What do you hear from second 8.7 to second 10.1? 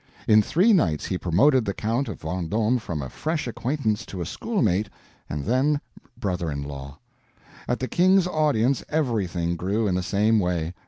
everything grew, in the